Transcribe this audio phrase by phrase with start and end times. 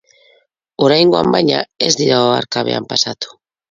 [0.85, 3.37] Oraingoan, baina, ez dira oharkabean pasatu.